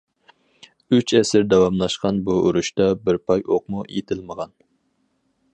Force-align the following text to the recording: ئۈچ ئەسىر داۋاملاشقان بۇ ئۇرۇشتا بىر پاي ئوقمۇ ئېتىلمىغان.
ئۈچ 0.95 1.13
ئەسىر 1.19 1.45
داۋاملاشقان 1.51 2.23
بۇ 2.31 2.39
ئۇرۇشتا 2.47 2.89
بىر 3.05 3.23
پاي 3.29 3.47
ئوقمۇ 3.49 3.87
ئېتىلمىغان. 3.91 4.57